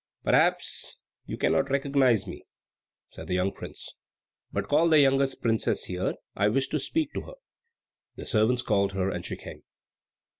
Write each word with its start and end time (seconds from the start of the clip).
"Perhaps 0.23 0.97
you 1.27 1.37
cannot 1.37 1.69
recognise 1.69 2.25
me," 2.25 2.41
said 3.11 3.27
the 3.27 3.35
young 3.35 3.51
prince, 3.51 3.93
"but 4.51 4.67
call 4.67 4.89
the 4.89 4.99
youngest 4.99 5.43
princess 5.43 5.83
here. 5.83 6.15
I 6.35 6.47
wish 6.47 6.69
to 6.69 6.79
speak 6.79 7.13
to 7.13 7.21
her." 7.21 7.33
The 8.15 8.25
servants 8.25 8.63
called 8.63 8.93
her, 8.93 9.11
and 9.11 9.23
she 9.23 9.35
came. 9.35 9.61